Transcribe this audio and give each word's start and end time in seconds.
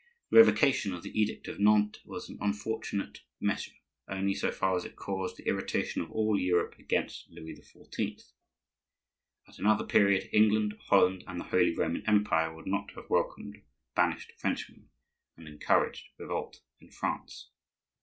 The 0.31 0.37
revocation 0.37 0.95
of 0.95 1.03
the 1.03 1.11
Edict 1.11 1.47
of 1.47 1.59
Nantes 1.59 2.03
was 2.03 2.27
an 2.27 2.39
unfortunate 2.41 3.19
measure 3.39 3.73
only 4.07 4.33
so 4.33 4.49
far 4.51 4.75
as 4.75 4.83
it 4.83 4.95
caused 4.95 5.37
the 5.37 5.45
irritation 5.47 6.01
of 6.01 6.09
all 6.09 6.39
Europe 6.39 6.79
against 6.79 7.29
Louis 7.29 7.53
XIV. 7.53 8.31
At 9.47 9.59
another 9.59 9.85
period 9.85 10.27
England, 10.33 10.73
Holland, 10.87 11.23
and 11.27 11.39
the 11.39 11.43
Holy 11.53 11.75
Roman 11.75 12.03
Empire 12.07 12.51
would 12.51 12.65
not 12.65 12.89
have 12.95 13.11
welcomed 13.11 13.61
banished 13.93 14.31
Frenchmen 14.39 14.89
and 15.37 15.47
encouraged 15.47 16.07
revolt 16.17 16.61
in 16.79 16.89
France. 16.89 17.51